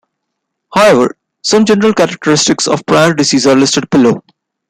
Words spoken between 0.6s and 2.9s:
However, some general characteristics of